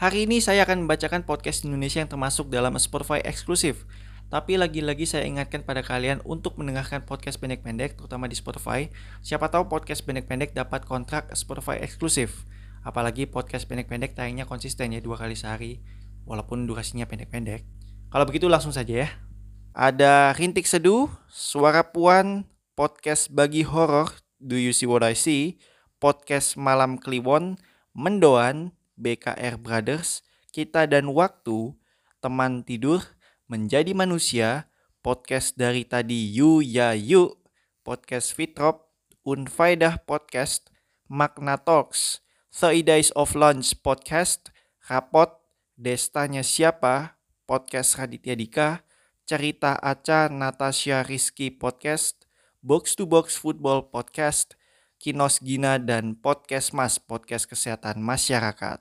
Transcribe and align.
Hari 0.00 0.24
ini 0.24 0.40
saya 0.40 0.64
akan 0.64 0.88
membacakan 0.88 1.28
podcast 1.28 1.60
Indonesia 1.68 2.00
yang 2.00 2.08
termasuk 2.08 2.48
dalam 2.48 2.72
Spotify 2.80 3.20
eksklusif. 3.20 3.84
Tapi 4.32 4.56
lagi-lagi 4.56 5.04
saya 5.04 5.28
ingatkan 5.28 5.60
pada 5.60 5.84
kalian 5.84 6.24
untuk 6.24 6.56
mendengarkan 6.56 7.04
podcast 7.04 7.36
pendek-pendek, 7.36 8.00
terutama 8.00 8.24
di 8.24 8.32
Spotify. 8.32 8.88
Siapa 9.20 9.52
tahu 9.52 9.68
podcast 9.68 10.00
pendek-pendek 10.08 10.56
dapat 10.56 10.88
kontrak 10.88 11.28
Spotify 11.36 11.84
eksklusif. 11.84 12.48
Apalagi 12.80 13.28
podcast 13.28 13.68
pendek-pendek 13.68 14.16
tayangnya 14.16 14.48
konsisten 14.48 14.96
ya 14.96 15.04
dua 15.04 15.20
kali 15.20 15.36
sehari, 15.36 15.84
walaupun 16.24 16.64
durasinya 16.64 17.04
pendek-pendek. 17.04 17.68
Kalau 18.08 18.24
begitu 18.24 18.48
langsung 18.48 18.72
saja 18.72 19.04
ya. 19.04 19.08
Ada 19.76 20.32
Rintik 20.32 20.64
Seduh, 20.64 21.12
Suara 21.28 21.84
Puan, 21.84 22.48
Podcast 22.72 23.28
Bagi 23.28 23.68
Horor, 23.68 24.16
Do 24.40 24.56
You 24.56 24.72
See 24.72 24.88
What 24.88 25.04
I 25.04 25.12
See, 25.12 25.60
Podcast 26.00 26.56
Malam 26.56 26.96
Kliwon, 26.96 27.60
Mendoan, 27.92 28.79
BKR 29.00 29.56
Brothers, 29.56 30.20
Kita 30.52 30.84
dan 30.84 31.08
Waktu, 31.08 31.72
Teman 32.20 32.62
Tidur, 32.68 33.00
Menjadi 33.48 33.96
Manusia, 33.96 34.68
podcast 35.00 35.56
dari 35.56 35.88
tadi 35.88 36.30
Yu 36.36 36.60
Ya 36.60 36.92
Yu, 36.92 37.40
podcast 37.80 38.36
Fitrop, 38.36 38.92
Unfaidah 39.24 40.04
Podcast, 40.04 40.68
Magna 41.10 41.56
Talks, 41.56 42.22
30 42.52 42.86
Days 42.86 43.10
of 43.16 43.32
Lunch 43.32 43.74
Podcast, 43.80 44.52
Rapot, 44.86 45.32
Destanya 45.74 46.44
Siapa, 46.46 47.18
Podcast 47.48 47.98
Raditya 47.98 48.38
Dika, 48.38 48.68
Cerita 49.26 49.74
Aca 49.74 50.30
Natasha 50.30 51.02
Rizky 51.02 51.50
Podcast, 51.50 52.30
Box 52.62 52.94
to 52.94 53.08
Box 53.10 53.34
Football 53.34 53.90
Podcast, 53.90 54.54
Kinos 55.02 55.42
Gina 55.42 55.82
dan 55.82 56.14
Podcast 56.14 56.70
Mas, 56.76 57.02
Podcast 57.02 57.48
Kesehatan 57.50 57.98
Masyarakat. 58.04 58.78